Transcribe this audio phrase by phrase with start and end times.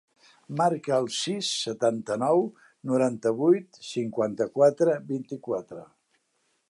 [0.59, 2.41] Marca el sis, setanta-nou,
[2.93, 5.89] noranta-vuit, cinquanta-quatre, vint-i-quatre.